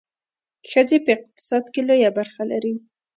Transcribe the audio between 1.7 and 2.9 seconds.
کې لویه برخه لري.